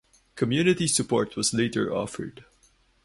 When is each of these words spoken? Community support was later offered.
Community 0.33 0.87
support 0.87 1.35
was 1.37 1.53
later 1.53 1.93
offered. 1.93 2.43